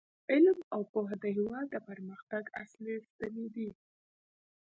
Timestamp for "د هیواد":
1.23-1.65